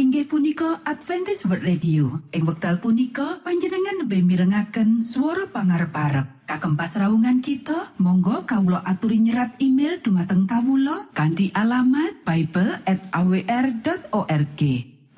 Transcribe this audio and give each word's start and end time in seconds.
inggih 0.00 0.24
punika 0.24 0.80
Adventist 0.88 1.44
World 1.44 1.60
Radio. 1.60 2.24
Ing 2.32 2.48
wekdal 2.48 2.80
punika 2.80 3.44
panjenengan 3.44 4.00
lebih 4.00 4.24
mirengaken 4.24 5.04
suara 5.04 5.44
pangarep 5.52 5.92
parep 5.92 6.26
kagem 6.48 6.72
pasraungan 6.72 7.44
kita 7.44 8.00
Monggo 8.00 8.48
Kawulo 8.48 8.80
aturi 8.80 9.20
nyerat 9.20 9.60
email 9.60 10.00
dumateng 10.00 10.48
Kawulo 10.48 11.12
kanti 11.12 11.52
alamat 11.52 12.24
Bible 12.24 12.80
at 12.88 13.12
awr.org 13.12 14.60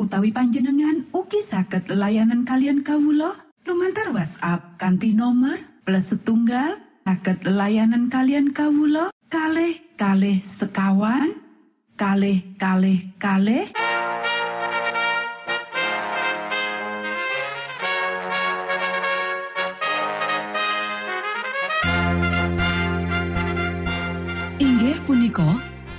utawi 0.03 0.35
panjenengan 0.35 1.07
uki 1.15 1.41
saged 1.47 1.87
layanan 1.95 2.43
kalian 2.43 2.83
Kawulo 2.83 3.31
lumantar 3.63 4.11
WhatsApp 4.11 4.83
kanti 4.83 5.15
nomor 5.15 5.63
plus 5.87 6.11
setunggal 6.11 6.75
saged 7.07 7.47
layanan 7.47 8.11
kalian 8.11 8.51
Kawulo 8.51 9.15
kalh 9.31 9.79
kalh 9.95 10.43
sekawan 10.43 11.39
kalh 11.95 12.43
kalh 12.59 12.99
kalh 13.23 13.63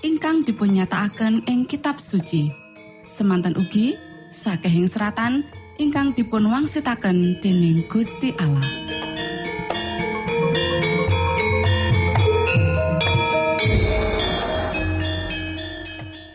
ingkang 0.00 0.44
dipunyatakaken 0.44 1.44
ing 1.44 1.68
kitab 1.68 2.00
suci. 2.00 2.48
Semanten 3.04 3.56
ugi 3.56 3.96
sakehing 4.32 4.88
seratan 4.88 5.44
ingkang 5.76 6.16
dipun 6.16 6.48
wangsitaken 6.48 7.40
dening 7.44 7.84
Gusti 7.88 8.32
Allah. 8.40 8.64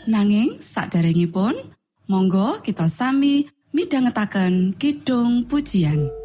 Nanging 0.06 0.62
saderengipun 0.62 1.58
monggo 2.06 2.62
kita 2.62 2.86
sami 2.86 3.50
midhangetaken 3.74 4.78
kidung 4.78 5.50
pujian. 5.50 6.25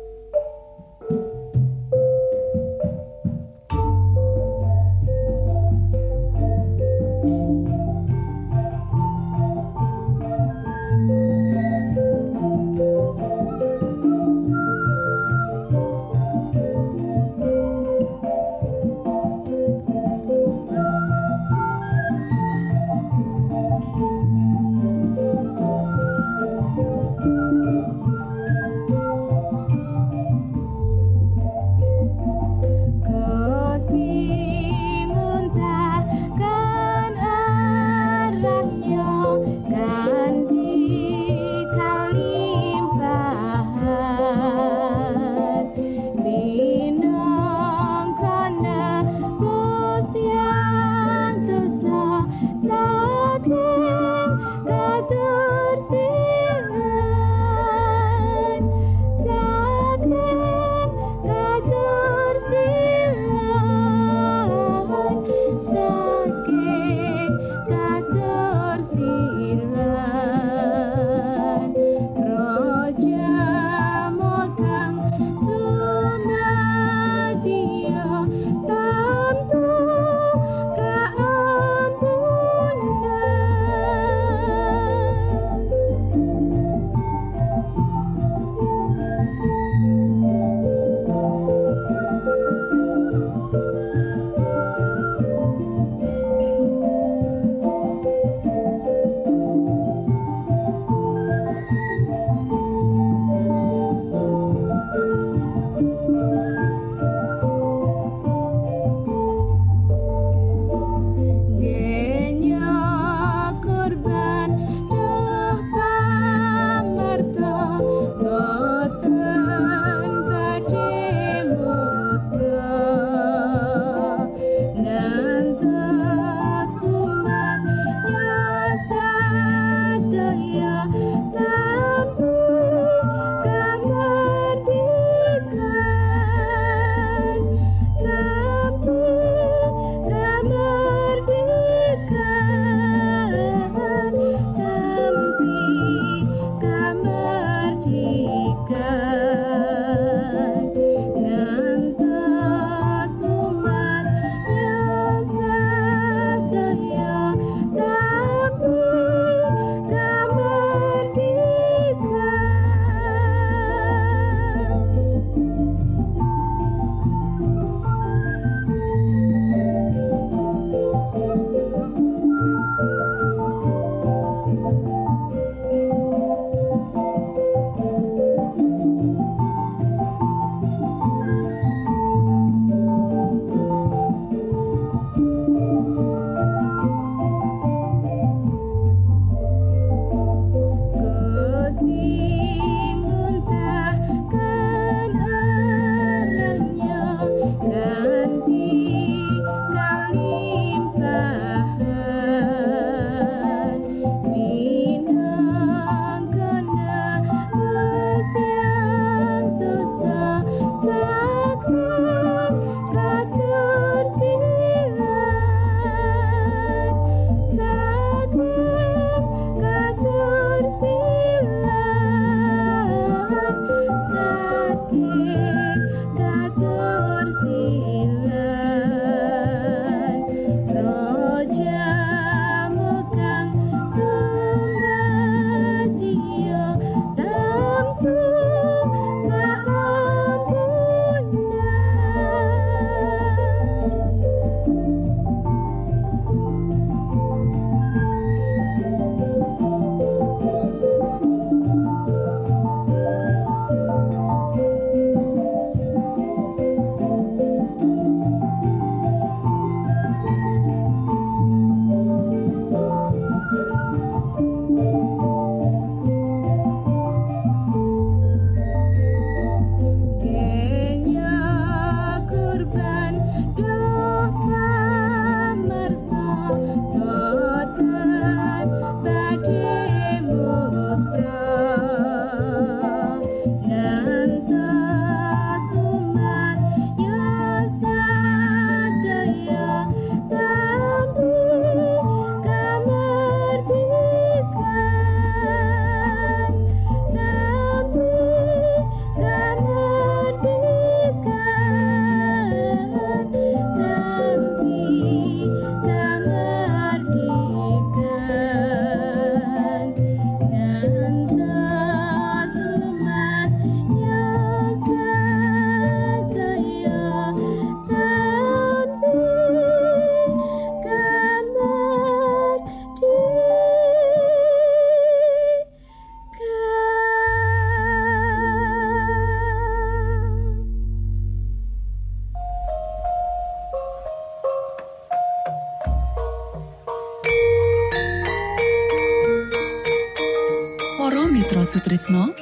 Sutrisno 341.81 342.37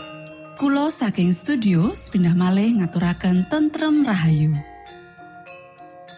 Kulo 0.58 0.90
saking 0.90 1.31
studio 1.31 1.94
pindah 1.94 2.35
malih 2.35 2.82
ngaturaken 2.82 3.46
tentrem 3.46 4.02
Rahayu. 4.02 4.50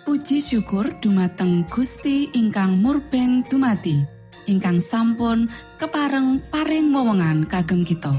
Puji 0.08 0.40
syukur 0.40 0.88
dumateng 1.04 1.68
Gusti 1.68 2.32
ingkang 2.32 2.80
murbeng 2.80 3.44
dumati 3.44 4.00
ingkang 4.48 4.80
sampun 4.80 5.52
kepareng 5.76 6.40
paring 6.48 6.88
wewenngan 6.96 7.44
kagem 7.44 7.84
kita. 7.84 8.16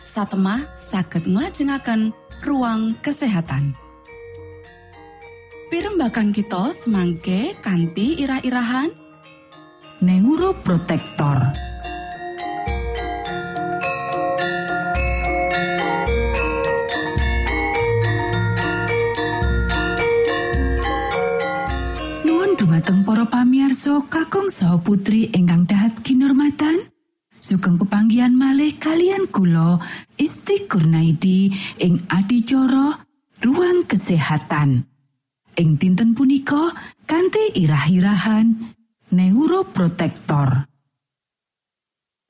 Satemah 0.00 0.64
saged 0.80 1.28
nglajengaken 1.28 2.16
ruang 2.40 2.96
kesehatan. 3.04 3.76
Pirembakan 5.68 6.32
kita 6.32 6.72
semangke 6.72 7.52
kanthi 7.60 8.16
irah-irahan. 8.16 8.96
Neuroprotektor 10.00 11.67
pamiarsa 23.88 24.12
kakung 24.12 24.52
saha 24.52 24.76
putri 24.84 25.32
ingkang 25.32 25.64
dahat 25.64 25.96
kinormatan 26.04 26.76
sugeng 27.40 27.80
pepanggian 27.80 28.36
malih 28.36 28.76
kalian 28.76 29.24
kula 29.32 29.80
Isti 30.20 30.68
Kurnaidi 30.68 31.48
ing 31.80 32.04
adicara 32.12 33.00
ruang 33.40 33.88
kesehatan 33.88 34.84
ing 35.56 35.80
dinten 35.80 36.12
punika 36.12 36.68
kanthi 37.08 37.64
irah-irahan 37.64 38.76
neuroprotektor. 39.08 40.68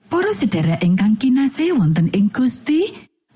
Para 0.06 0.32
sedherek 0.38 0.78
ingkang 0.86 1.18
kinasih 1.18 1.74
wonten 1.74 2.06
ing 2.14 2.30
Gusti, 2.30 2.86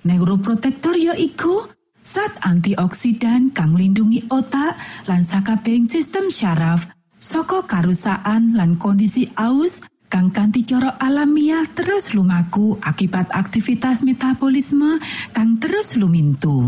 neuroprotektor 0.06 0.94
ya 0.94 1.18
iku 1.18 1.66
zat 2.06 2.38
antioksidan 2.46 3.50
kang 3.50 3.74
lindungi 3.74 4.30
otak 4.30 4.78
lan 5.10 5.26
sakabehing 5.26 5.90
sistem 5.90 6.30
syaraf 6.30 7.01
saka 7.22 7.62
karusaan 7.62 8.58
lan 8.58 8.74
kondisi 8.74 9.30
aus 9.38 9.86
kang 10.10 10.34
kanthi 10.34 10.66
cara 10.66 10.98
alamiah 10.98 11.62
terus 11.70 12.10
lumaku 12.18 12.74
akibat 12.82 13.30
aktivitas 13.30 14.02
metabolisme 14.02 14.98
kang 15.30 15.62
terus 15.62 15.94
lumintu. 15.94 16.66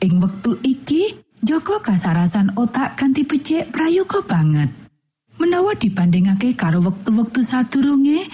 Ing 0.00 0.22
wektu 0.22 0.56
iki, 0.64 1.18
Joko 1.40 1.80
kasarasan 1.80 2.52
otak 2.56 3.00
kanthi 3.00 3.24
becik 3.24 3.72
prayoga 3.72 4.20
banget. 4.24 4.68
Menawa 5.40 5.72
dibandingake 5.72 6.52
karo 6.52 6.84
wektu-wektu 6.84 7.40
sadurunge, 7.40 8.28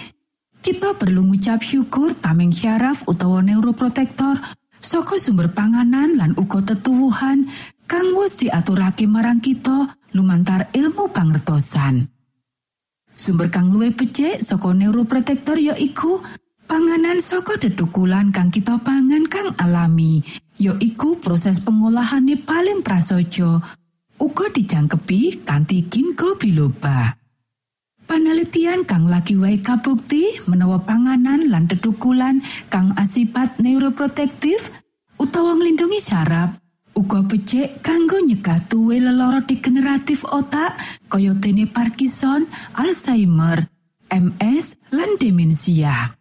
kita 0.58 0.98
perlu 0.98 1.22
ngucap 1.30 1.62
syukur 1.62 2.18
tameng 2.18 2.50
syaraf 2.50 3.06
utawa 3.06 3.46
neuroprotektor 3.46 4.42
saka 4.82 5.22
sumber 5.22 5.54
panganan 5.54 6.18
lan 6.18 6.34
uga 6.34 6.66
tetuwuhan 6.66 7.46
kang 7.86 8.10
wis 8.18 8.34
diaturake 8.34 9.06
marang 9.06 9.38
kita 9.38 9.94
lumantar 10.16 10.72
ilmu 10.72 11.12
pangertosan. 11.12 12.08
Sumber 13.12 13.52
kang 13.52 13.72
luwih 13.72 13.92
becik 13.92 14.40
saka 14.40 14.72
neuroprotektor 14.72 15.60
ya 15.60 15.76
iku 15.76 16.20
panganan 16.64 17.20
saka 17.20 17.60
dedukulan 17.60 18.32
kang 18.32 18.48
kita 18.48 18.80
pangan 18.80 19.24
kang 19.28 19.52
alami 19.60 20.24
ya 20.56 20.72
iku 20.80 21.20
proses 21.20 21.60
pengolahane 21.60 22.40
paling 22.40 22.80
prasaja 22.80 23.60
uga 24.16 24.46
dijangkepi 24.52 25.44
kanthi 25.44 25.84
ginkgo 25.88 26.36
biloba. 26.40 27.16
Panelitian 28.06 28.86
kang 28.86 29.10
lagi 29.10 29.34
wae 29.34 29.58
kabukti 29.58 30.38
menawa 30.46 30.78
panganan 30.86 31.50
lan 31.50 31.66
dedukulan 31.66 32.38
kang 32.70 32.94
asipat 32.94 33.58
neuroprotektif 33.58 34.70
utawa 35.18 35.58
nglindungi 35.58 35.98
saraf 35.98 36.54
uga 36.96 37.20
becik 37.20 37.84
kanggo 37.84 38.16
nyegah 38.24 38.64
tuwe 38.72 38.96
lelara 38.96 39.44
degeneratif 39.44 40.24
otak 40.24 40.80
kaya 41.12 41.36
dene 41.36 41.68
Parkinson, 41.68 42.48
Alzheimer, 42.72 43.68
MS, 44.08 44.80
lan 44.96 45.20
demensia. 45.20 46.16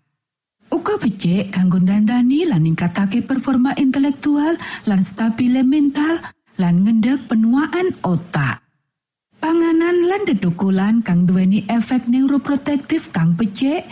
Uga 0.67 0.99
becik 0.99 1.55
kanggo 1.55 1.79
dandani 1.79 2.43
lan 2.43 2.67
ningkatake 2.67 3.23
performa 3.23 3.71
intelektual 3.79 4.59
lan 4.83 4.99
stabile 4.99 5.63
mental 5.63 6.19
lan 6.59 6.83
ngendheg 6.83 7.23
penuaan 7.31 7.95
otak. 8.03 8.59
Panganan 9.39 10.09
lan 10.09 10.27
dedukulan 10.27 11.05
kang 11.05 11.23
duweni 11.23 11.63
efek 11.71 12.09
neuroprotektif 12.11 13.15
kang 13.15 13.37
becik, 13.39 13.87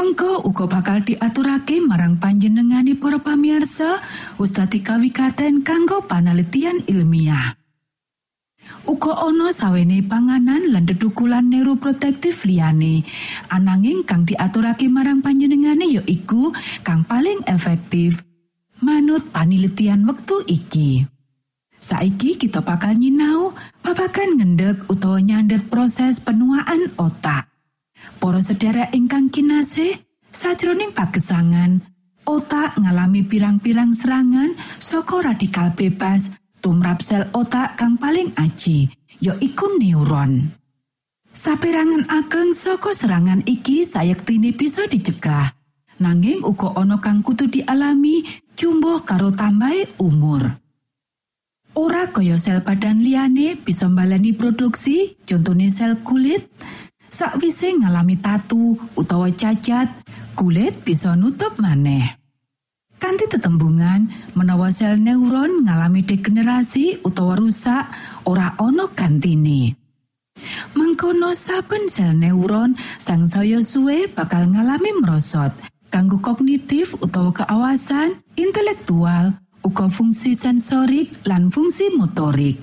mengko 0.00 0.40
uga 0.48 0.64
bakal 0.64 1.04
diaturake 1.04 1.76
marang 1.84 2.16
panjenengane 2.16 2.96
para 2.96 3.20
pamiarsa 3.20 4.00
ustadi 4.40 4.80
kawikaten 4.80 5.60
kanggo 5.60 6.08
panelitian 6.08 6.80
ilmiah. 6.88 7.52
Uga 8.88 9.28
ana 9.28 9.52
sawene 9.52 10.00
panganan 10.00 10.72
lan 10.72 10.88
dedukulan 10.88 11.52
neuroprotektif 11.52 12.48
liyane. 12.48 13.04
Ananging 13.52 14.08
kang 14.08 14.24
diaturake 14.24 14.88
marang 14.88 15.20
panjenengane 15.20 15.84
ya 15.84 16.00
iku 16.08 16.48
kang 16.80 17.04
paling 17.04 17.44
efektif 17.44 18.24
manut 18.80 19.28
panelitian 19.28 20.08
wektu 20.08 20.40
iki. 20.48 21.04
Saiki 21.76 22.40
kita 22.40 22.64
bakal 22.64 22.96
nyinau 22.96 23.52
babagan 23.84 24.40
ngendek 24.40 24.88
utawa 24.88 25.20
nyandet 25.20 25.68
proses 25.68 26.24
penuaan 26.24 26.88
otak. 26.96 27.49
Para 28.20 28.44
sedherek 28.44 28.92
ingkang 28.92 29.32
kinasih, 29.32 29.96
sajroning 30.28 30.92
pagesangan, 30.92 31.80
otak 32.28 32.76
ngalami 32.76 33.24
pirang-pirang 33.24 33.96
serangan 33.96 34.54
saka 34.78 35.32
radikal 35.32 35.72
bebas 35.72 36.36
tumrap 36.60 37.00
sel 37.00 37.26
otak 37.32 37.80
kang 37.80 37.96
paling 37.96 38.30
aji, 38.36 38.92
ya 39.18 39.34
iku 39.40 39.80
neuron. 39.80 40.52
Saperangan 41.30 42.10
ageng 42.10 42.52
saka 42.52 42.92
serangan 42.92 43.40
iki 43.46 43.86
sayektine 43.86 44.52
bisa 44.52 44.84
dicegah. 44.90 45.56
Nanging 46.00 46.42
uga 46.44 46.74
ana 46.80 46.96
kang 46.98 47.20
kudu 47.20 47.48
dialami 47.48 48.24
jumbuh 48.56 49.04
karo 49.04 49.32
tambahe 49.32 49.84
umur. 50.00 50.60
Ora 51.76 52.10
kaya 52.10 52.34
sel 52.34 52.66
badan 52.66 53.04
liyane 53.04 53.54
bisa 53.54 53.86
mbalani 53.86 54.34
produksi, 54.34 55.14
contone 55.22 55.70
sel 55.70 56.02
kulit. 56.02 56.50
Sakwise 57.10 57.74
ngalami 57.74 58.22
tatu 58.22 58.78
utawa 58.94 59.26
cacat, 59.34 59.90
kulit 60.38 60.86
bisa 60.86 61.18
nutup 61.18 61.58
maneh. 61.58 62.16
Kanti 63.02 63.26
tetembungan, 63.26 64.06
menawa 64.38 64.70
sel 64.70 64.94
neuron 65.02 65.66
ngalami 65.66 66.06
degenerasi 66.06 67.02
utawa 67.02 67.34
rusak, 67.34 67.90
ora 68.30 68.54
ana 68.62 68.86
gantine. 68.94 69.74
Mangkono 70.78 71.34
saben 71.34 71.90
sel 71.90 72.14
neuron 72.14 72.78
sang 72.96 73.26
saya 73.26 73.58
suwe 73.58 74.06
bakal 74.06 74.46
ngalami 74.54 75.02
merosot, 75.02 75.50
kanggo 75.90 76.22
kognitif 76.22 76.94
utawa 77.02 77.34
keawasan, 77.34 78.22
intelektual, 78.38 79.34
uga 79.66 79.90
fungsi 79.90 80.38
sensorik 80.38 81.10
lan 81.28 81.50
fungsi 81.50 81.90
motorik. 81.92 82.56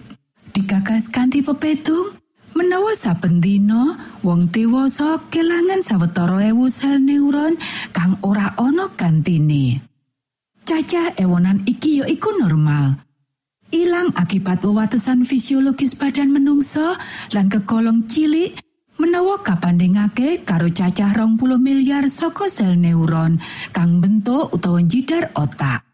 Digagas 0.56 1.14
kanthi 1.14 1.46
pepetung, 1.46 2.17
menawa 2.58 2.98
saben 2.98 3.38
dina 3.38 3.94
wong 4.26 4.50
dewasa 4.50 5.22
kelangan 5.30 5.86
sawetara 5.86 6.50
ewu 6.50 6.66
sel 6.74 6.98
neuron 6.98 7.54
kang 7.94 8.18
ora 8.26 8.58
ana 8.58 8.90
gantine. 8.98 9.86
Cacah 10.66 11.14
ewonan 11.22 11.62
iki 11.70 12.02
ya 12.02 12.06
iku 12.10 12.34
normal. 12.42 12.98
Ilang 13.70 14.12
akibat 14.18 14.66
wewatesan 14.66 15.22
fisiologis 15.22 15.94
badan 15.96 16.34
menungso 16.34 16.98
lan 17.32 17.48
kegolong 17.48 18.10
cilik 18.10 18.58
menawa 18.98 19.40
kapandhingake 19.46 20.42
karo 20.42 20.74
cacah 20.74 21.14
rong 21.14 21.38
puluh 21.38 21.62
miliar 21.62 22.10
saka 22.10 22.50
sel 22.50 22.74
neuron 22.74 23.38
kang 23.70 24.02
bentuk 24.02 24.50
utawa 24.50 24.82
jidar 24.82 25.30
otak. 25.38 25.86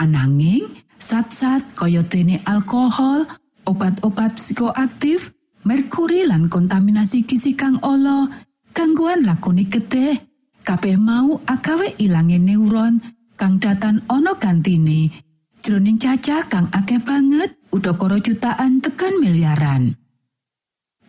Ananging, 0.00 0.64
zat-zat 0.96 1.66
kaya 1.74 2.06
alkohol, 2.46 3.26
obat-obat 3.66 4.38
psikoaktif, 4.38 5.34
merkuri 5.68 6.24
lan 6.24 6.48
kontaminasi 6.48 7.28
gizi 7.28 7.52
kang 7.52 7.76
olo, 7.84 8.24
gangguan 8.72 9.20
lakoni 9.28 9.68
getih, 9.68 10.16
kabeh 10.64 10.96
mau 10.96 11.36
agawe 11.44 12.00
ilange 12.00 12.40
neuron 12.40 12.96
kang 13.36 13.60
datan 13.60 14.00
ana 14.08 14.32
gantine. 14.40 15.12
Jroning 15.60 16.00
cacah 16.00 16.48
kang 16.48 16.72
akeh 16.72 17.04
banget, 17.04 17.52
udakara 17.68 18.16
jutaan 18.24 18.80
tekan 18.80 19.20
miliaran. 19.20 19.92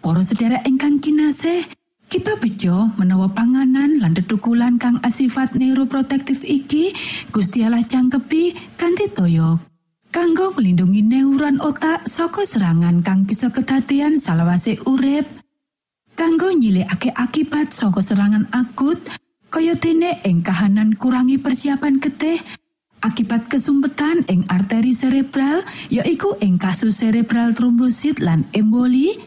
Para 0.03 0.27
sedherek 0.27 0.67
ingkang 0.67 0.99
kinasih, 0.99 1.63
kita 2.11 2.35
bejo 2.41 2.91
menawa 2.99 3.31
panganan 3.31 4.03
lan 4.03 4.11
dedukulan 4.11 4.75
kang 4.75 4.99
asifat 5.05 5.55
neuroprotektif 5.55 6.43
iki 6.43 6.91
Gusti 7.29 7.61
Allah 7.61 7.85
cangkepi 7.85 8.75
kanthi 8.75 9.07
toyo 9.13 9.68
kanggo 10.09 10.53
melindungi 10.57 11.05
neuron 11.05 11.61
otak 11.61 12.05
saka 12.09 12.45
serangan 12.45 13.01
kang 13.05 13.25
bisa 13.29 13.53
kedadian 13.53 14.17
salawase 14.17 14.77
urip 14.89 15.25
kanggo 16.17 16.49
nyilikake 16.53 17.13
akibat 17.13 17.73
saka 17.73 18.01
serangan 18.01 18.49
akut 18.53 18.99
Kaya 19.49 19.73
dene 19.73 20.21
ing 20.29 20.45
kahanan 20.45 20.93
kurangi 20.93 21.41
persiapan 21.41 21.97
getih 21.97 22.37
akibat 23.01 23.49
kesumpetan 23.49 24.21
ing 24.29 24.45
arteri 24.45 24.93
cerebral 24.93 25.65
yaiku 25.89 26.37
ing 26.37 26.61
kasus 26.61 27.01
cerebral 27.01 27.57
trombosit 27.57 28.21
lan 28.21 28.45
emboli 28.53 29.17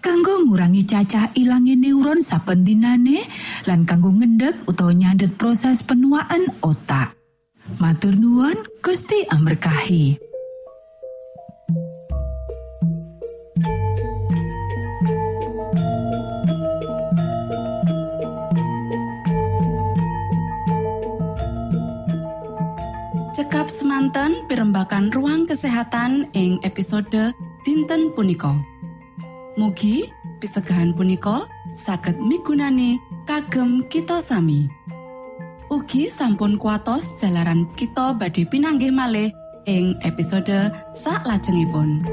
kanggo 0.00 0.40
ngurangi 0.48 0.88
cacah 0.88 1.36
ilange 1.36 1.76
neuron 1.76 2.24
saben 2.24 2.64
dinane 2.64 3.20
lan 3.68 3.84
kanggo 3.84 4.08
ngendek 4.08 4.64
utawa 4.64 4.96
nyandet 4.96 5.36
proses 5.36 5.84
penuaan 5.84 6.48
otak. 6.64 7.21
Matur 7.78 8.18
nuwun 8.18 8.58
Gusti 8.82 9.22
amberkahi. 9.30 10.18
cekap 23.32 23.72
semanten 23.72 24.44
pimbakan 24.44 25.08
ruang 25.08 25.48
kesehatan 25.48 26.28
ing 26.36 26.60
episode 26.68 27.32
dinten 27.64 28.12
punika 28.12 28.52
Mugi 29.56 30.04
pisegahan 30.36 30.92
punika 30.92 31.48
saged 31.72 32.20
migunani 32.20 33.00
kagem 33.24 33.88
kita 33.88 34.20
sami 34.20 34.68
Ugi 35.72 36.12
sampun 36.12 36.60
kuatos 36.60 37.16
jalaran 37.16 37.64
kita 37.72 38.12
badhe 38.12 38.44
pinanggih 38.44 38.92
malih 38.92 39.32
ing 39.64 39.96
episode 40.04 40.68
sak 40.92 41.24
lajengipun. 41.24 42.04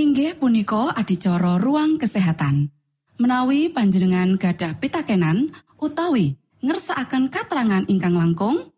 inggih 0.00 0.40
punika 0.40 0.96
adicara 0.96 1.60
ruang 1.60 2.00
kesehatan. 2.00 2.72
Menawi 3.20 3.68
panjenengan 3.68 4.40
gadah 4.40 4.80
pitakenan 4.80 5.52
utawi 5.76 6.40
ngersaakan 6.64 7.28
katerangan 7.28 7.84
ingkang 7.92 8.16
langkung, 8.16 8.72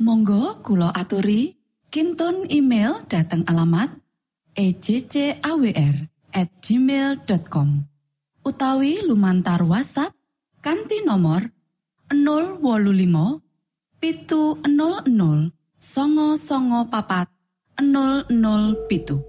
Monggo 0.00 0.62
kulo 0.62 0.88
aturi 0.94 1.57
kinton 1.88 2.44
email 2.52 3.00
dateng 3.08 3.48
alamat 3.48 3.88
ejcawr@ 4.52 5.96
gmail.com 6.60 7.68
utawi 8.44 9.00
lumantar 9.08 9.64
WhatsApp 9.64 10.12
kanti 10.60 11.00
nomor 11.08 11.48
025 12.12 13.40
pitu 14.00 14.60
00 14.60 15.48
songo 15.80 16.36
songo 16.36 16.80
papat 16.92 17.32
00 17.80 18.88
pitu 18.88 19.27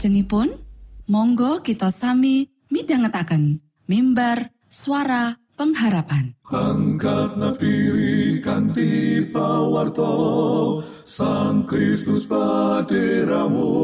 Salajengipun, 0.00 0.56
monggo 1.12 1.60
kita 1.60 1.92
sami 1.92 2.48
midhangetaken 2.72 3.60
mimbar 3.84 4.48
suara 4.64 5.36
pengharapan. 5.60 6.32
Kanti 8.40 9.20
pawarto 9.28 10.16
Sang 11.04 11.68
Kristus 11.68 12.24
paderamu. 12.24 13.76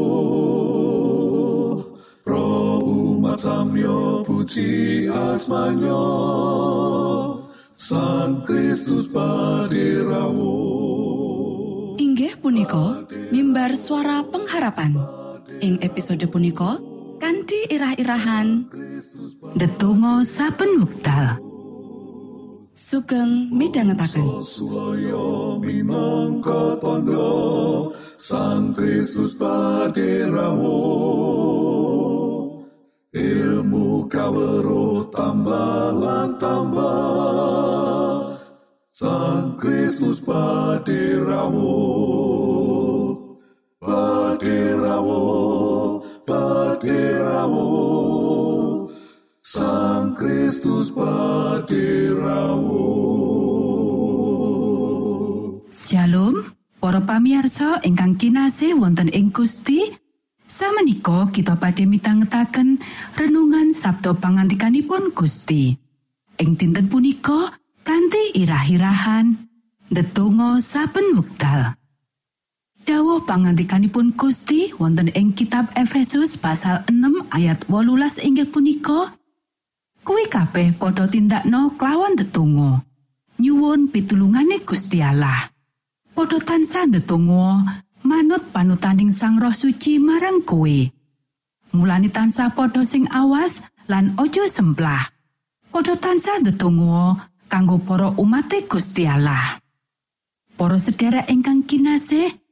Pro 2.25 2.81
umat 2.81 3.37
samyo 3.37 4.25
puji 4.25 5.05
asmanyo 5.13 6.01
Sang 7.77 8.41
Kristus 8.41 9.05
paderamu. 9.13 10.57
Inggih 12.01 12.41
punika 12.41 13.05
mimbar 13.29 13.77
suara 13.77 14.25
pengharapan 14.25 15.16
ing 15.61 15.81
episode 15.81 16.25
punika 16.29 16.77
kanthi 17.17 17.65
irah-irahan 17.73 18.69
Ndedonga 19.55 20.25
saben 20.25 20.81
wekdal. 20.81 21.37
Sugeng 22.77 23.49
Suloyo 24.45 25.57
minangka 25.57 26.77
tondo 26.77 27.89
Sang 28.21 28.69
Kristus 28.77 29.33
paderamu 29.33 30.77
Ilmu 33.17 34.05
kawero 34.13 35.09
tambah 35.09 36.37
tambah 36.37 37.01
Sang 38.93 39.57
Kristus 39.57 40.21
paderamu 40.21 41.73
Paderamu 44.47 45.99
Paderamu 46.23 47.67
Sang 49.43 50.15
Kristus 50.15 50.87
paderamu 50.95 52.79
Shalom 55.67 56.47
para 56.79 57.03
pamiarsa 57.03 57.83
ingkang 57.83 58.15
kinasih 58.15 58.79
wonten 58.79 59.11
ing 59.11 59.35
Gusti 59.35 59.91
Samenika 60.47 61.27
kita 61.35 61.59
badhe 61.59 61.83
mitangetaken 61.83 62.79
renungan 63.19 63.75
Sabto 63.75 64.15
pangantikanipun 64.15 65.11
Gusti. 65.11 65.75
Ing 66.39 66.55
dinten 66.55 66.87
punika 66.87 67.51
kanthi 67.83 68.31
irah-irahan 68.31 69.43
ndedonga 69.91 70.63
saben 70.63 71.19
wekdal 71.19 71.75
Dawuh 72.87 73.27
pangantikanipun 73.27 74.15
Gusti 74.15 74.71
wonten 74.79 75.11
ing 75.11 75.35
kitab 75.35 75.67
Efesus 75.75 76.39
pasal 76.39 76.87
6 76.87 77.27
ayat 77.35 77.67
18 77.67 78.23
inggih 78.23 78.47
punika 78.47 79.11
Kuwi 80.07 80.31
kabeh 80.31 80.71
padha 80.79 81.03
tindakno 81.03 81.75
klawan 81.75 82.15
tetunggo 82.15 82.79
nyuwun 83.43 83.91
pitulungane 83.91 84.63
Gusti 84.63 85.03
Allah. 85.03 85.51
Padha 86.15 86.39
tansah 86.39 86.87
ndedonga 86.87 87.75
manut 88.07 88.55
panutaning 88.55 89.11
Sang 89.11 89.35
Roh 89.35 89.51
Suci 89.51 89.99
marang 89.99 90.47
kowe. 90.47 90.79
Mulane 91.75 92.07
tansah 92.07 92.55
padha 92.55 92.87
sing 92.87 93.03
awas 93.11 93.59
lan 93.91 94.15
ojo 94.15 94.47
semplah 94.47 95.11
padha 95.75 95.99
tansah 95.99 96.39
ndedonga 96.39 97.19
kanggo 97.51 97.83
para 97.83 98.15
umate 98.15 98.63
Gusti 98.63 99.03
Allah. 99.03 99.59
Para 100.55 100.79
sedherek 100.79 101.27
ingkang 101.27 101.67
kinasih 101.67 102.46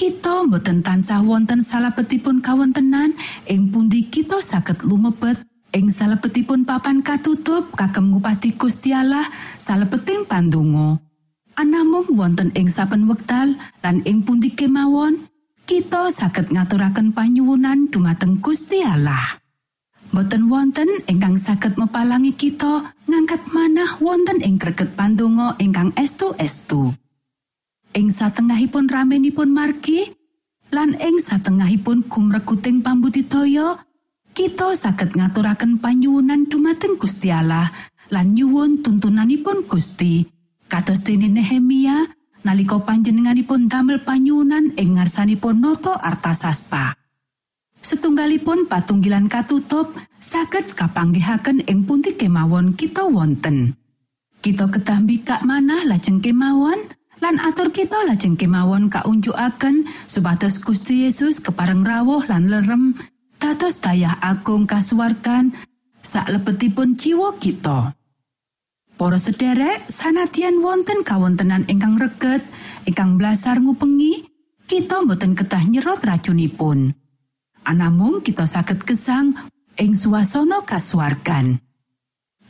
kita 0.00 0.48
mboten 0.48 0.80
tansah 0.80 1.20
wonten 1.20 1.60
salabetipun 1.60 2.40
kawontenan 2.40 3.12
ing 3.44 3.68
pundi 3.68 4.08
kita 4.08 4.40
saged 4.40 4.80
lumebet 4.80 5.44
ing 5.76 5.92
salebetipun 5.92 6.64
papan 6.64 7.04
katutup 7.04 7.68
kagem 7.76 8.08
ngupati 8.08 8.56
Gusti 8.56 8.96
Allah 8.96 9.28
salebeting 9.60 10.24
pandonga. 10.24 10.96
Anamung 11.52 12.08
wonten 12.16 12.48
ing 12.56 12.72
saben 12.72 13.04
wekdal 13.12 13.60
lan 13.84 14.00
ing 14.08 14.24
pundi 14.24 14.56
kemawon 14.56 15.28
kita 15.68 16.08
saged 16.08 16.48
ngaturaken 16.48 17.12
panyuwunan 17.12 17.92
dumateng 17.92 18.40
Gusti 18.40 18.80
Allah. 18.80 19.36
Mboten 20.16 20.48
wonten 20.48 20.88
ingkang 21.12 21.36
saged 21.36 21.76
mepalangi 21.76 22.32
kita 22.32 22.96
ngangkat 23.04 23.52
manah 23.52 24.00
wonten 24.00 24.40
ing 24.40 24.56
greget 24.56 24.96
pandonga 24.96 25.60
ingkang 25.60 25.92
estu-estu. 25.92 26.96
Ing 27.94 28.14
satengahipun 28.14 28.86
ramenipun 28.86 29.50
margi 29.50 30.14
lan 30.70 30.94
ing 30.98 31.18
satengahipun 31.18 32.06
gumrekuting 32.06 32.82
pambudidaya 32.82 33.78
kita 34.30 34.78
saged 34.78 35.18
ngaturaken 35.18 35.82
panyuwunan 35.82 36.46
dumateng 36.46 36.94
Gusti 36.96 37.34
Allah 37.34 37.66
lan 38.14 38.34
nyuwun 38.34 38.78
tuntunanipun 38.82 39.66
Gusti. 39.66 40.22
Kados 40.70 41.02
dene 41.02 41.26
Nehemia 41.26 42.06
nalika 42.46 42.78
panjenenganipun 42.78 43.66
damel 43.66 44.06
panyuwunan 44.06 44.78
ing 44.78 44.94
ngarsanipun 44.94 45.58
noto 45.58 45.90
artasasta. 45.98 46.94
Setunggalipun 47.82 48.70
patunggilan 48.70 49.26
katutup 49.26 49.98
saged 50.22 50.78
kapanggihaken 50.78 51.66
ing 51.66 51.82
pundi 51.82 52.14
kemawon 52.14 52.78
kita 52.78 53.02
wonten. 53.10 53.74
Kita 54.38 54.70
kedah 54.70 55.02
mbikak 55.02 55.42
manah 55.42 55.84
lajeng 55.90 56.22
kemawon 56.22 56.78
lan 57.20 57.36
atur 57.40 57.68
kita 57.70 58.08
lajeng 58.08 58.34
kemawon 58.34 58.88
kaunjukaken 58.88 59.84
supados 60.08 60.58
Gusti 60.60 61.04
Yesus 61.06 61.38
kepareng 61.40 61.84
rawuh 61.84 62.24
lan 62.26 62.48
lerem 62.48 62.96
dados 63.36 63.80
dayah 63.80 64.16
agung 64.20 64.64
kasuwargan 64.64 65.52
sak 66.00 66.32
lebetipun 66.32 66.96
jiwa 66.96 67.36
kita. 67.36 67.92
Para 69.00 69.16
sederek 69.16 69.88
sanadyan 69.88 70.60
wonten 70.60 71.00
kawontenan 71.00 71.64
ingkang 71.72 71.96
reget 71.96 72.44
ingkang 72.84 73.16
blasar 73.16 73.56
ngupengi 73.56 74.28
kita 74.68 75.00
mboten 75.04 75.32
ketah 75.32 75.64
nyerot 75.64 76.04
racunipun. 76.04 76.92
Anamung 77.64 78.20
kita 78.20 78.44
saged 78.44 78.84
gesang 78.84 79.36
ing 79.76 79.96
suasana 79.96 80.64
kasuwargan. 80.64 81.60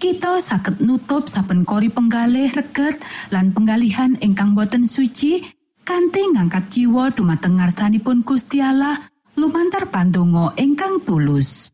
Kita 0.00 0.40
saged 0.40 0.80
nutup 0.80 1.28
saben 1.28 1.68
kori 1.68 1.92
penggalih 1.92 2.48
reget 2.56 2.96
lan 3.28 3.52
penggalihan 3.52 4.16
ingkang 4.24 4.56
boten 4.56 4.88
suci 4.88 5.44
kanthi 5.84 6.24
ngangkat 6.32 6.72
jiwa 6.72 7.12
dumateng 7.12 7.60
ngarsanipun 7.60 8.24
Gusti 8.24 8.64
Allah 8.64 8.96
lumantar 9.36 9.92
pandonga 9.92 10.56
ingkang 10.56 11.04
tulus. 11.04 11.68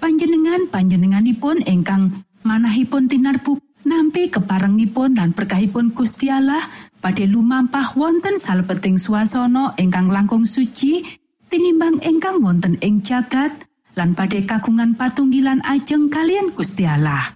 Panjenengan 0.00 0.72
panjenenganipun 0.72 1.68
ingkang 1.68 2.24
manahipun 2.48 3.12
tinarbu 3.12 3.60
nampi 3.84 4.32
keparengipun 4.32 5.12
lan 5.12 5.36
berkahipun 5.36 5.92
Gusti 5.92 6.32
Allah 6.32 6.64
badhe 7.04 7.28
lumampah 7.28 7.92
wonten 7.92 8.40
salebeting 8.40 8.96
swasana 8.96 9.76
ingkang 9.76 10.08
langkung 10.08 10.48
suci 10.48 11.04
tinimbang 11.52 12.00
ingkang 12.00 12.40
wonten 12.40 12.80
ing 12.80 13.04
jagat 13.04 13.52
lan 13.94 14.14
badhe 14.14 14.42
kagungan 14.46 14.98
patunggilan 14.98 15.62
ajeng 15.66 16.10
kalian 16.10 16.54
Gusti 16.54 16.86
Allah. 16.86 17.34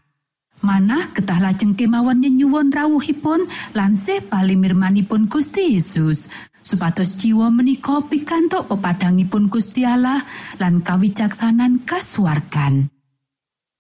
Manah 0.59 1.14
ketah 1.14 1.38
lajeng 1.38 1.79
kemawon 1.79 2.18
nyenyuwun 2.18 2.75
rawuhipun 2.75 3.47
lan 3.79 3.94
sih 3.94 4.18
palimirmanipun 4.18 5.31
Gusti 5.31 5.79
Yesus 5.79 6.27
supados 6.66 7.14
jiwa 7.14 7.49
menika 7.49 8.03
pikantuk 8.05 8.66
pepadangipun 8.66 9.47
Gusti 9.49 9.87
Allah 9.87 10.21
lan 10.59 10.83
kawicaksanan 10.83 11.87
kasuwargan. 11.87 12.90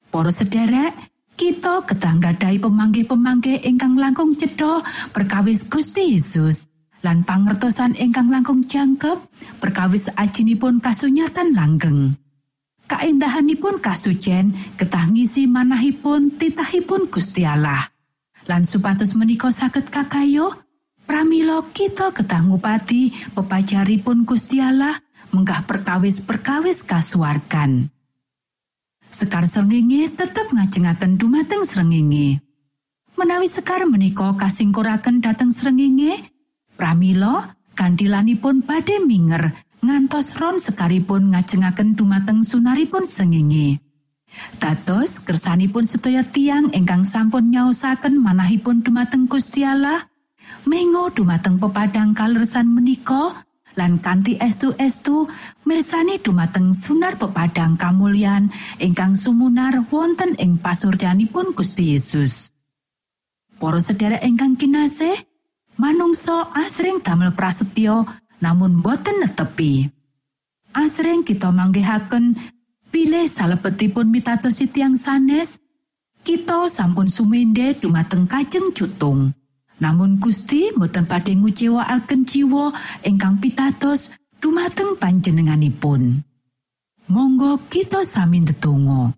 Para 0.08 0.32
sederek, 0.32 0.94
kita 1.36 1.84
ketah 1.84 2.14
nggadhahi 2.16 2.62
pemanggih-pemanggih 2.62 3.60
ingkang 3.66 3.98
langkung 3.98 4.38
cedha 4.38 4.80
perkawis 5.12 5.66
Gusti 5.66 6.16
Yesus 6.16 6.70
lan 7.02 7.22
pangertosan 7.22 7.94
ingkang 7.94 8.30
langkung 8.30 8.66
jangkep 8.66 9.18
perkawis 9.62 10.10
ajinipun 10.14 10.82
kasunyatan 10.82 11.54
langgeng. 11.54 12.14
Kaendahanipun 12.88 13.78
kasucen 13.78 14.56
ketah 14.80 15.06
ngisi 15.12 15.44
manahipun 15.44 16.34
titahipun 16.40 17.12
Gusti 17.12 17.44
Allah. 17.44 17.92
Lan 18.48 18.64
supados 18.64 19.12
menika 19.12 19.52
saged 19.52 19.92
kakayo 19.92 20.48
pramila 21.04 21.60
kita 21.70 22.10
ketah 22.16 22.42
ngupati 22.48 23.36
pepajaripun 23.36 24.24
Gusti 24.24 24.64
Allah 24.64 24.96
menggah 25.36 25.68
perkawis-perkawis 25.68 26.82
kasuwargan. 26.88 27.92
Sekar 29.12 29.44
srengenge 29.44 30.08
tetep 30.16 30.48
ngajengaken 30.48 31.20
dumateng 31.20 31.68
srengenge. 31.68 32.40
Menawi 33.20 33.48
sekar 33.52 33.84
menika 33.84 34.32
kasingkuraken 34.40 35.20
dateng 35.20 35.52
srengenge 35.52 36.16
pramila 36.78 37.58
kandilanipun 37.76 38.64
badhe 38.64 39.02
minger 39.04 39.52
ngantos 39.82 40.34
ron 40.38 40.58
sekaripun 40.58 41.34
ngajengaken 41.34 41.94
dumateng 41.94 42.40
sunaripun 42.42 43.06
sengenge. 43.06 43.78
Dados 44.60 45.18
kersanipun 45.24 45.88
sedaya 45.88 46.22
tiang 46.22 46.70
ingkang 46.76 47.02
sampun 47.02 47.48
nyaosaken 47.48 48.20
manahipun 48.20 48.84
dumateng 48.84 49.24
Gusti 49.26 49.64
Allah, 49.64 50.04
mengo 50.68 51.08
dumateng 51.10 51.56
pepadang 51.56 52.12
kalersan 52.12 52.68
menika 52.68 53.48
lan 53.78 54.02
kanthi 54.02 54.34
estu-estu 54.42 55.30
mirsani 55.62 56.18
dumateng 56.18 56.74
sunar 56.74 57.14
pepadang 57.14 57.78
kamulyan 57.78 58.50
ingkang 58.82 59.14
sumunar 59.14 59.86
wonten 59.88 60.34
ing 60.36 60.58
pasuryanipun 60.58 61.54
Gusti 61.54 61.94
Yesus. 61.94 62.50
Para 63.58 63.82
sedherek 63.82 64.22
ingkang 64.22 64.54
kinasih, 64.54 65.14
manungsa 65.78 66.50
asring 66.54 67.02
damel 67.02 67.34
prasetyo 67.34 68.06
namun 68.38 68.82
boten 68.82 69.22
netepi. 69.22 69.86
Asring 70.74 71.26
kita 71.26 71.50
manggihaken 71.50 72.38
pilih 72.88 73.26
salebetipun 73.26 74.08
mitatosi 74.12 74.70
tiang 74.70 74.94
sanes, 74.94 75.58
kita 76.22 76.68
sampun 76.68 77.08
sumende 77.08 77.74
dumateng 77.78 78.28
kajeng 78.28 78.70
cutung. 78.76 79.32
Namun 79.78 80.18
Gusti 80.18 80.74
boten 80.74 81.06
badhe 81.06 81.38
ngucewakaken 81.38 82.26
jiwa 82.26 82.74
ingkang 83.06 83.38
pitados 83.38 84.10
dumateng 84.42 84.98
panjenenganipun. 84.98 86.26
Monggo 87.08 87.62
kita 87.70 88.02
sami 88.04 88.42
ndedonga. 88.42 89.14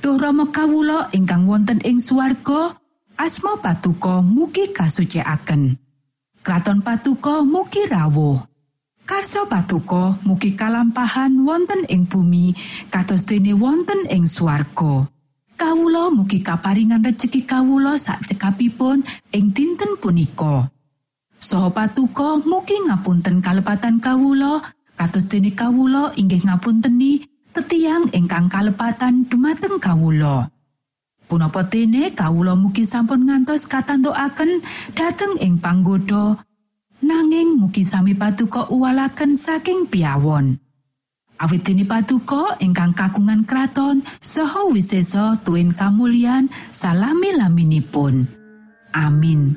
Duh 0.00 0.16
Rama 0.16 0.48
kawula 0.48 1.12
ingkang 1.12 1.44
wonten 1.44 1.84
ing 1.84 2.00
swarga, 2.00 2.72
asma 3.20 3.60
patuko 3.60 4.24
mugi 4.24 4.72
kasucikaken. 4.72 5.76
Kraton 6.40 6.80
patuko 6.80 7.44
mugi 7.44 7.84
rawuh. 7.84 8.40
Karso 9.04 9.44
patuko 9.44 10.16
mugi 10.24 10.56
kalampahan 10.56 11.44
wonten 11.44 11.84
ing 11.84 12.08
bumi 12.08 12.56
kados 12.88 13.28
dene 13.28 13.52
wonten 13.52 14.08
ing 14.08 14.24
swarga. 14.24 15.04
Kawula 15.60 16.08
mugi 16.08 16.40
kaparingan 16.40 17.04
rejeki 17.04 17.44
kawula 17.44 18.00
sak 18.00 18.24
cekapipun 18.24 19.04
ing 19.36 19.52
dinten 19.52 20.00
punika. 20.00 20.72
Saha 21.36 21.68
patuko 21.68 22.40
mugi 22.40 22.88
ngapunten 22.88 23.44
kalepatan 23.44 24.00
kawula 24.00 24.64
kados 24.96 25.28
dene 25.28 25.52
kawula 25.52 26.16
inggih 26.16 26.40
ngapunteni 26.40 27.20
tetiang 27.52 28.08
ingkang 28.16 28.48
kalepatan 28.48 29.28
dumateng 29.28 29.76
kawula. 29.76 30.48
Punapa 31.30 31.62
dene 31.62 32.10
kawula 32.10 32.58
mugi 32.58 32.82
sampun 32.82 33.22
ngantos 33.22 33.70
katantukaken 33.70 34.66
dhateng 34.98 35.38
ing 35.38 35.62
panggoda 35.62 36.34
nanging 37.06 37.54
mugi 37.54 37.86
sami 37.86 38.18
patuko 38.18 38.66
uwalaken 38.66 39.38
saking 39.38 39.86
piawon. 39.86 40.58
Awit 41.38 41.62
dene 41.62 41.86
patuko 41.86 42.58
ingkang 42.58 42.98
kagungan 42.98 43.46
kraton 43.46 44.02
saha 44.18 44.66
wisesa 44.74 45.38
tuwin 45.46 45.70
kamulyan 45.70 46.50
salami 46.74 47.30
laminipun. 47.30 48.26
Amin. 48.90 49.54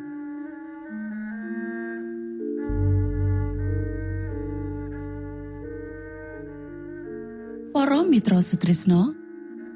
Para 7.73 8.05
Mitra 8.05 8.45
Sutrisno 8.45 9.22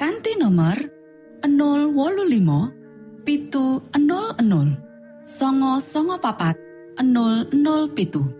kanti 0.00 0.32
nomor 0.40 0.80
025 1.44 3.20
pitu 3.20 3.84
00 3.92 4.40
songo 5.28 5.76
songo 5.76 6.16
papat 6.16 6.56
00 6.96 8.39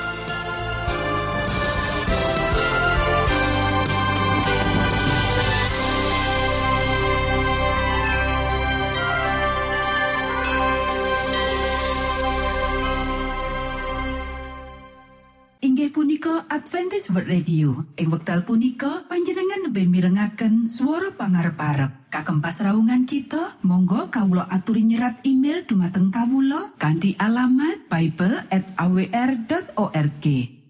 World 17.11 17.27
Radio. 17.27 17.91
Ing 17.99 18.07
wekdal 18.07 18.47
punika 18.47 19.03
panjenengan 19.11 19.67
lebih 19.67 19.83
mirengaken 19.91 20.63
suara 20.63 21.11
pangarep-arep. 21.11 22.07
Kagem 22.07 22.39
pasraungan 22.39 23.03
kita, 23.03 23.59
monggo 23.67 24.07
kawula 24.07 24.47
aturi 24.47 24.87
nyerat 24.87 25.19
email 25.27 25.67
dumateng 25.67 26.07
kawula 26.07 26.71
kanthi 26.79 27.19
alamat 27.19 27.83
bible@awr.org. 27.91 30.25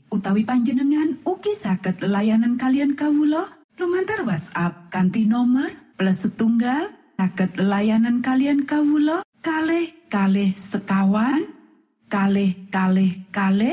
Utawi 0.09 0.41
panjenengan 0.41 1.21
ugi 1.21 1.53
saged 1.53 2.01
layanan 2.01 2.57
kalian 2.57 2.97
kawula 2.97 3.45
lumantar 3.77 4.25
WhatsApp 4.25 4.89
kanthi 4.89 5.29
nomor 5.29 5.69
plus 5.93 6.25
setunggal 6.25 6.89
saged 7.21 7.61
layanan 7.61 8.25
kalian 8.25 8.65
kawula 8.65 9.21
kalih 9.45 9.93
kalih 10.09 10.57
sekawan 10.57 11.53
kalih 12.09 12.57
kalih 12.73 13.29
kalih 13.29 13.69